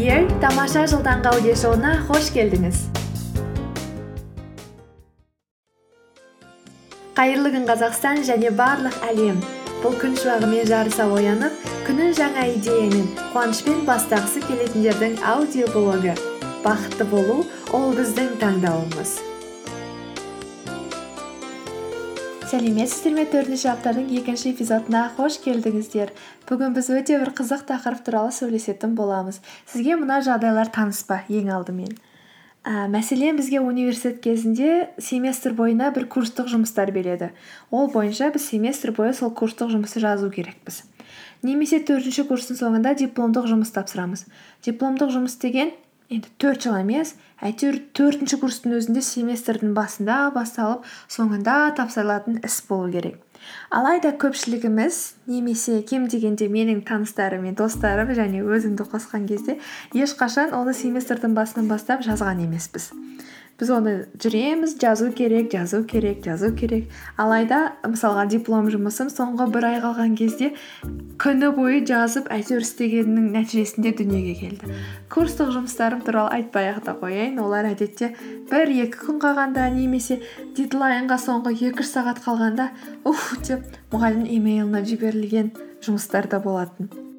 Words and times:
Here 0.00 0.24
тамаша 0.40 0.86
жыл 0.88 1.02
таңғы 1.04 1.28
аудиошоуына 1.28 1.90
қош 2.08 2.30
келдіңіз 2.32 2.78
қайырлы 7.18 7.52
күн 7.52 7.68
қазақстан 7.68 8.22
және 8.24 8.48
барлық 8.62 8.96
әлем 9.10 9.44
бұл 9.82 10.00
күн 10.00 10.16
шуағымен 10.22 10.64
жарыса 10.72 11.04
оянып 11.18 11.68
күнін 11.84 12.16
жаңа 12.16 12.48
идеямен 12.54 13.10
қуанышпен 13.34 13.84
бастағысы 13.90 14.40
келетіндердің 14.48 15.20
аудиоблогы 15.34 16.16
бақытты 16.64 17.12
болу 17.12 17.42
ол 17.76 17.92
біздің 17.98 18.38
таңдауымыз 18.40 19.18
сәлеметсіздер 22.50 23.12
ме 23.14 23.22
төртінші 23.30 23.68
аптаның 23.70 24.08
екінші 24.18 24.50
эпизодына 24.50 25.04
қош 25.14 25.36
келдіңіздер. 25.44 26.10
Бүгін 26.48 26.72
біз 26.74 26.88
өте 26.90 27.18
бір 27.20 27.30
қызық 27.38 27.62
тақырып 27.68 28.00
туралы 28.02 28.32
сөйлесетін 28.34 28.96
боламыз. 28.98 29.38
Сізге 29.70 29.94
мына 30.00 30.16
жағдайлар 30.26 30.72
таныс 30.74 31.04
па 31.06 31.20
ең 31.30 31.52
алдымен? 31.54 31.92
Ә, 32.66 32.88
мәселен 32.90 33.38
бізге 33.38 33.60
университет 33.62 34.18
кезінде 34.24 34.88
семестр 34.98 35.54
бойына 35.54 35.92
бір 35.94 36.08
курстық 36.10 36.50
жұмыстар 36.50 36.90
береді. 36.90 37.30
Ол 37.70 37.86
бойынша 37.92 38.32
біз 38.34 38.48
семестр 38.50 38.90
бойы 38.98 39.14
сол 39.14 39.30
курстық 39.30 39.70
жұмысты 39.70 40.02
жазу 40.02 40.32
керекпіз. 40.34 40.82
Немесе 41.46 41.78
төртінші 41.78 42.26
курстың 42.26 42.58
соңында 42.58 42.96
дипломдық 42.98 43.46
жұмыс 43.52 43.70
тапсырамыз. 43.78 44.26
Дипломдық 44.66 45.14
жұмыс 45.14 45.38
деген 45.38 45.70
енді 46.10 46.30
төрт 46.42 46.64
жыл 46.66 46.76
емес 46.80 47.12
әйтеуір 47.46 47.76
төртінші 47.94 48.40
курстың 48.42 48.74
өзінде 48.80 49.02
семестрдің 49.06 49.74
басында 49.76 50.16
басталып 50.34 50.86
соңында 51.08 51.56
тапсырылатын 51.78 52.40
іс 52.46 52.56
болу 52.66 52.90
керек. 52.90 53.20
Алайда 53.70 54.10
көпшілігіміз 54.20 54.98
немесе 55.30 55.78
кем 55.86 56.08
дегенде 56.10 56.50
менің 56.50 56.82
таныстарым 56.88 57.46
мен 57.46 57.56
достарым 57.56 58.10
және 58.18 58.42
өзімді 58.42 58.88
қосқан 58.90 59.28
кезде 59.30 59.60
ешқашан 59.94 60.52
оны 60.58 60.74
семестрдің 60.76 61.38
басынан 61.38 61.70
бастап 61.70 62.02
жазған 62.04 62.42
емеспіз. 62.44 62.90
Біз 63.60 63.70
оны 63.76 63.94
жүреміз 64.20 64.76
жазу 64.80 65.10
керек 65.12 65.50
жазу 65.52 65.82
керек 65.84 66.22
жазу 66.24 66.50
керек. 66.56 66.86
Алайда 67.20 67.74
мысалға 67.84 68.24
диплом 68.32 68.70
жұмысым 68.72 69.10
соңғы 69.12 69.50
бір 69.52 69.66
ай 69.68 69.80
қалған 69.84 70.16
кезде 70.16 70.52
күні 71.20 71.50
бойы 71.56 71.82
жазып 71.84 72.30
әйтеуір 72.32 72.64
істегеннің 72.64 73.28
нәтижесінде 73.36 73.92
дүниеге 74.00 74.34
келді. 74.40 74.72
Курстық 75.12 75.52
жұмыстарым 75.58 76.00
туралы 76.06 76.40
айтпай 76.40 76.70
ақ 76.72 76.80
та 76.88 76.96
қояйын. 77.00 77.36
Олар 77.44 77.68
әдетте 77.74 78.14
бір 78.50 78.72
екі 78.86 79.04
күн 79.04 79.20
қалғанда 79.20 79.68
немесе 79.76 80.22
дедлайнға 80.56 81.20
соңғы 81.20 81.54
екі 81.70 81.84
сағат 81.84 82.24
қалғанда 82.24 82.70
уф! 83.04 83.30
деп 83.46 83.78
мұғалімнің 83.92 84.32
имейліне 84.38 84.82
жіберілген 84.86 85.54
жұмыстар 85.84 86.28
да 86.30 86.40
болатын. 86.44 87.09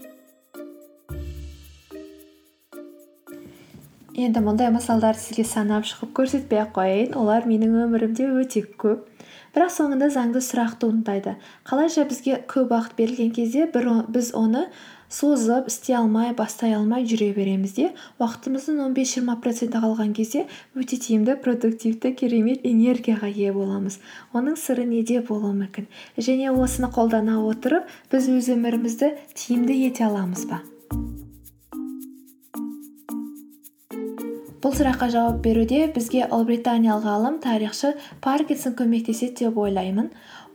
Енді 4.16 4.42
мұндай 4.44 4.72
мысалдарды 4.73 5.22
сізге 5.23 5.45
санап 5.48 5.86
шығып 5.88 6.12
көрсетпей 6.17 6.62
ақ 6.66 6.73
қояйын. 6.76 7.14
Олар 7.16 7.48
менің 7.48 7.78
өмірімде 7.86 8.28
өте 8.42 8.66
көп. 8.81 9.06
Бірақ 9.56 9.72
соңында 9.76 10.08
заңды 10.12 10.40
сұрақ 10.44 10.78
туындайды 10.80 11.36
қалайша 11.68 12.06
бізге 12.08 12.40
көп 12.48 12.72
уақыт 12.72 12.95
берілген 12.95 13.31
кезде 13.36 13.68
біз 13.68 14.31
оны 14.31 14.70
созып 15.12 15.68
істей 15.68 15.98
алмай 16.00 16.31
бастай 16.31 16.72
алмай 16.78 17.03
жүре 17.03 17.34
береміз 17.36 17.76
де 17.76 17.90
уақытымыздың 18.23 18.80
он 18.86 18.95
бес 18.95 19.12
жиырма 19.12 19.36
проценті 19.44 19.84
қалған 19.84 20.16
кезде 20.16 20.46
өте 20.75 20.96
тиімді 20.96 21.36
продуктивті 21.44 22.14
керемет 22.16 22.64
энергияға 22.64 23.28
ие 23.28 23.52
боламыз. 23.52 24.00
Оның 24.31 24.56
сыры 24.56 24.88
неде 24.88 25.20
болуы 25.20 25.52
мүмкін? 25.52 25.92
Және 26.18 26.56
осыны 26.56 26.88
қолдана 26.96 27.42
отырып 27.44 27.92
біз 28.12 28.31
өз 28.31 28.53
өмірімізді 28.56 29.18
тиімді 29.36 29.81
ете 29.88 30.08
аламыз 30.08 30.48
ба? 30.48 30.64
Бұл 34.72 34.78
сұраққа 34.80 35.08
жауап 35.12 35.40
беруде 35.44 35.80
бізге 35.92 36.30
ұлыбританиялық 36.32 37.04
ғалым 37.04 37.38
тарихшы 37.44 37.90
паркинсон 38.24 38.72
көмектеседі 38.80 39.50
деп 39.50 39.58
ойлаймын. 39.59 40.06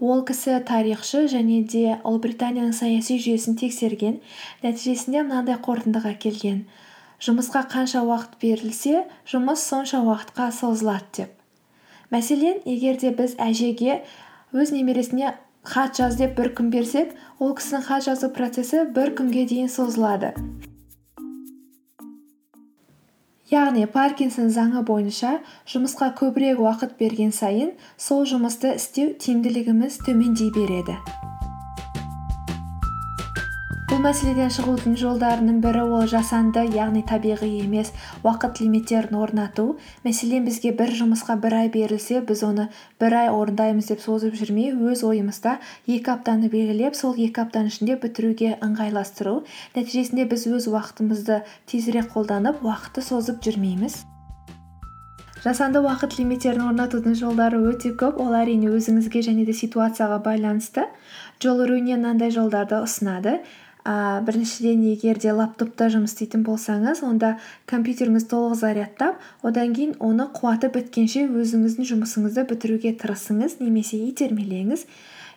Ол 0.01 0.23
кісі 0.25 0.55
тарихшы 0.65 1.27
және 1.29 1.59
де 1.69 1.99
ұлыбританияның 2.01 2.73
саяси 2.73 3.19
жүйесін 3.21 3.59
тексерген 3.61 4.15
нәтижесінде 4.63 5.21
мынандай 5.21 5.59
қорытындыға 5.61 6.15
келген. 6.23 6.63
Жұмысқа 7.21 7.67
қанша 7.69 8.07
уақыт 8.09 8.39
берілсе 8.41 9.03
жұмыс 9.29 9.67
сонша 9.69 10.01
уақытқа 10.01 10.49
созылады 10.63 11.13
деп. 11.19 11.35
Мәселен 12.09 12.63
егер 12.65 12.97
де 12.97 13.11
біз 13.13 13.35
әжеге 13.37 13.99
өз 14.57 14.73
немересіне 14.73 15.35
хат 15.61 16.01
жаз 16.01 16.17
деп 16.17 16.39
бір 16.41 16.55
күн 16.57 16.73
берсек 16.73 17.13
ол 17.37 17.53
кісінің 17.53 17.85
хат 17.91 18.09
жазу 18.09 18.33
процесі 18.33 18.87
бір 18.97 19.13
күнге 19.21 19.45
дейін 19.45 19.69
созылады. 19.69 20.33
Яғни 23.53 23.87
паркинсон 23.87 24.51
заңы 24.51 24.83
бойынша 24.89 25.37
жұмысқа 25.71 26.11
көбірек 26.19 26.63
уақыт 26.65 26.97
берген 26.99 27.33
сайын 27.33 27.73
сол 27.97 28.27
жұмысты 28.27 28.75
істеу 28.81 29.15
тиімділігіміз 29.23 30.03
төмендей 30.07 30.51
береді. 30.55 30.99
Бұл 33.97 34.03
мәселеден 34.11 34.51
шығудың 34.53 34.97
жолдарының 35.01 35.61
бірі 35.65 35.85
ол 35.97 36.03
жасанды 36.11 36.67
яғни 36.75 37.01
табиғи 37.09 37.47
емес 37.63 37.95
уақыт 38.21 38.59
лимиттерін 38.61 39.17
орнату. 39.17 39.79
Мәселен 40.05 40.45
бізге 40.45 40.75
бір 40.77 40.93
жұмысқа 40.99 41.39
бір 41.41 41.57
ай 41.63 41.71
берілсе 41.73 42.21
біз 42.29 42.43
оны 42.45 42.67
бір 43.01 43.17
ай 43.23 43.31
орындаймыз 43.33 43.89
деп 43.89 44.03
созып 44.05 44.37
жүрмей 44.37 44.75
өз 44.75 45.01
ойымызда 45.09 45.55
екі 45.87 46.13
аптаны 46.13 46.53
белгілеп 46.53 46.99
сол 46.99 47.17
екі 47.17 47.47
аптаның 47.47 47.73
ішінде 47.73 47.97
бітіруге 48.03 48.59
ыңғайластыру. 48.69 49.39
Нәтижесінде 49.79 50.29
біз 50.29 50.45
өз 50.59 50.69
уақытымызды 50.75 51.41
тезірек 51.65 52.13
қолданып 52.13 52.61
уақытты 52.69 53.01
созып 53.01 53.41
жүрмейміз. 53.49 54.03
Жасанды 55.47 55.81
уақыт 55.81 56.19
лимиттерін 56.19 56.69
орнатудың 56.69 57.15
жолдары 57.17 57.61
өте 57.71 57.93
көп. 57.97 58.17
Ол 58.21 58.35
әрине 58.35 58.67
өзіңізге 58.77 59.21
және 59.23 59.45
де 59.47 59.55
ситуацияға 59.55 60.19
байланысты. 60.25 60.89
Джол 61.39 61.63
руни 61.69 61.95
мынандай 61.95 62.33
жолдарды 62.35 62.81
ұсынады. 62.83 63.41
Ә, 63.87 64.21
біріншіден 64.27 64.83
егер 64.91 65.21
де 65.23 65.31
лаптопта 65.31 65.87
жұмыс 65.93 66.17
істейтін 66.17 66.43
болсаңыз 66.47 67.05
онда 67.07 67.37
компьютеріңіз 67.71 68.27
толық 68.33 68.57
зарядтап 68.59 69.23
одан 69.47 69.75
кейін 69.77 69.95
оны 70.03 70.27
қуаты 70.35 70.73
біткенше 70.75 71.29
өзіңіздің 71.31 71.91
жұмысыңызды 71.93 72.47
бітіруге 72.51 72.97
тырысыңыз 72.99 73.61
немесе 73.63 74.03
итермелеңіз. 74.11 74.87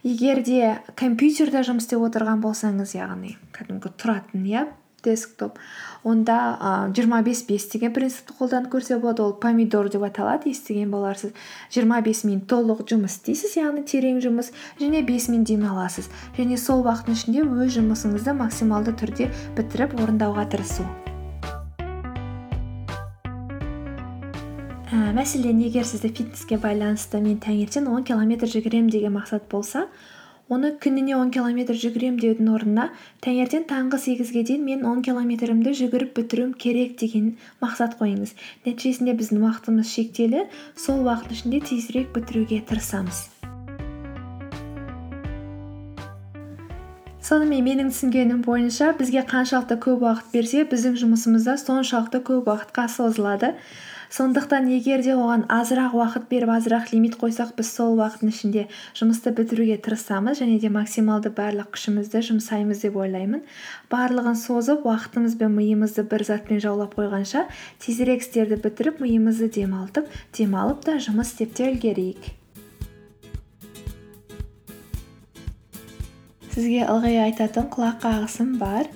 Егер 0.02 0.42
де 0.48 0.80
компьютерде 0.98 1.62
жұмыс 1.68 1.86
істеп 1.86 2.02
отырған 2.08 2.42
болсаңыз 2.42 2.96
яғни 2.98 3.36
кәдімгі 3.54 3.94
тұратын 4.00 4.46
иә 4.48 4.66
десктоп. 5.06 5.58
Онда 6.04 6.90
жиырма 6.96 7.22
бес 7.24 7.44
бес 7.48 7.68
деген 7.72 7.94
принципті 7.94 8.34
қолданып 8.40 8.72
көрсе 8.72 9.00
болады. 9.00 9.24
Ол 9.24 9.34
помидор 9.34 9.90
деп 9.90 10.04
аталады 10.04 10.50
естіген 10.50 10.92
боларсыз. 10.92 11.34
жиырма 11.72 12.02
бес 12.02 12.24
минут 12.24 12.48
толық 12.48 12.86
жұмыс 12.88 13.20
істейсіз 13.20 13.58
яғни 13.58 13.84
терең 13.84 14.22
жұмыс 14.24 14.52
және 14.80 15.04
бес 15.04 15.28
минут 15.30 15.48
демаласыз. 15.48 16.10
Және 16.38 16.58
сол 16.58 16.84
уақыттың 16.86 17.14
ішінде 17.14 17.44
өз 17.44 17.76
жұмысыңызды 17.78 18.34
максималды 18.34 18.96
түрде 18.96 19.30
бітіріп 19.58 20.00
орындауға 20.00 20.50
тырысу. 20.50 20.88
Ә, 24.90 25.12
мәселен 25.14 25.60
егер 25.62 25.86
сізді 25.86 26.10
фитнеске 26.10 26.58
байланысты 26.58 27.20
мен 27.22 27.38
таңертең 27.38 27.92
он 27.92 28.04
километр 28.04 28.50
жүгіремін 28.50 28.90
деген 28.90 29.14
мақсат 29.14 29.46
болса 29.52 29.86
оны 30.50 30.72
күніне 30.84 31.16
он 31.16 31.32
километр 31.36 31.78
жүгіремін 31.78 32.20
деудің 32.24 32.52
орнына 32.56 32.90
таңертең 33.26 33.66
таңғы 33.70 34.02
сегізге 34.06 34.44
дейін 34.50 34.68
мен 34.68 34.86
он 34.90 35.04
километрімді 35.06 35.76
жүгіріп 35.82 36.16
бітіруім 36.20 36.54
керек 36.66 36.98
деген 37.02 37.34
мақсат 37.64 37.98
қойыңыз. 38.02 38.36
Нәтижесінде 38.66 39.18
біздің 39.22 39.46
уақытымыз 39.46 39.98
шектеулі. 39.98 40.48
Сол 40.76 41.06
уақыттың 41.06 41.38
ішінде 41.40 41.66
тезірек 41.72 42.16
бітіруге 42.18 42.64
тырысамыз. 42.66 43.39
Сонымен 47.30 47.62
менің 47.62 47.90
түсінгенім 47.94 48.40
бойынша 48.42 48.88
бізге 48.98 49.22
қаншалықты 49.30 49.76
көп 49.84 50.02
уақыт 50.02 50.32
берсе 50.34 50.64
біздің 50.66 50.96
жұмысымыз 50.98 51.44
да 51.46 51.54
соншалықты 51.62 52.24
көп 52.26 52.48
уақытқа 52.50 52.88
созылады. 52.90 53.52
Сондықтан 54.10 54.66
егер 54.74 55.04
де 55.06 55.14
оған 55.14 55.44
азырақ 55.54 55.94
уақыт 55.94 56.26
беріп 56.32 56.50
азырақ 56.56 56.90
лимит 56.90 57.20
қойсақ 57.22 57.52
біз 57.60 57.70
сол 57.70 57.94
уақыттың 58.00 58.32
ішінде 58.34 58.64
жұмысты 58.98 59.36
бітіруге 59.38 59.78
тырысамыз 59.78 60.42
және 60.42 60.58
де 60.58 60.74
максималды 60.74 61.30
барлық 61.30 61.70
күшімізді 61.78 62.24
жұмсаймыз 62.32 62.82
деп 62.88 62.98
ойлаймын. 62.98 63.46
Барлығын 63.94 64.42
созып 64.48 64.90
уақытымыз 64.90 65.38
бен 65.38 65.54
миымызды 65.54 66.08
бір 66.10 66.26
затпен 66.32 66.66
жаулап 66.66 66.98
қойғанша 66.98 67.46
тезірек 67.86 68.26
істерді 68.26 68.58
бітіріп 68.66 69.06
миымызды 69.06 69.54
демалтып 69.62 70.10
демалып 70.34 70.82
та 70.90 70.98
жұмыс 70.98 71.36
істеп 71.36 71.54
те 71.54 71.70
үлгерейік. 71.70 72.39
Сізге 76.60 76.84
ылғи 76.92 77.14
айтатын 77.24 77.70
құлақ 77.72 78.02
қағысым 78.04 78.58
бар. 78.60 78.90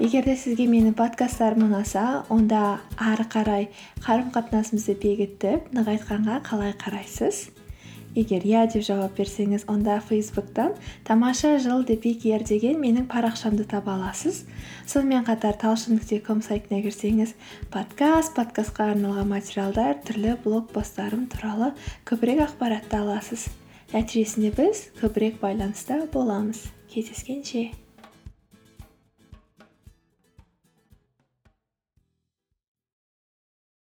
Егер 0.00 0.24
де 0.24 0.32
сізге 0.40 0.64
менің 0.64 0.94
подкасттарым 0.96 1.66
ұнаса 1.66 2.22
онда 2.32 2.78
ары 2.96 3.26
қарай 3.28 3.66
қарым 4.00 4.30
қатынасымызды 4.32 4.94
бекітіп 5.02 5.68
нығайтқанға 5.76 6.38
қалай 6.46 6.72
қарайсыз? 6.80 7.50
Егер 8.16 8.48
иә 8.48 8.64
деп 8.72 8.86
жауап 8.88 9.12
берсеңіз 9.20 9.66
онда 9.68 9.98
фейсбуктан 10.08 10.72
тамаша 11.04 11.58
жыл 11.60 11.84
деген 11.84 12.80
менің 12.80 13.06
парақшамды 13.12 13.68
таба 13.68 13.98
аласыз. 14.00 14.44
Сонымен 14.86 15.28
қатар 15.28 15.60
талшын 15.60 15.98
нүкте 15.98 16.20
ком 16.24 16.40
сайтына 16.40 16.80
кірсеңіз 16.80 17.36
подкаст 17.70 18.32
подкастқа 18.36 18.92
арналған 18.96 19.28
материалдар 19.28 20.00
түрлі 20.00 20.38
блог 20.44 20.72
посттарым 20.72 21.26
туралы 21.28 21.74
көбірек 22.08 22.46
ақпаратты 22.48 23.04
аласыз. 23.04 23.50
Нәтижесінде 23.92 24.54
біз 24.56 24.86
көбірек 25.00 25.40
байланыста 25.40 26.06
боламыз. 26.12 26.70
He's 26.92 27.16
skinny. 27.16 27.72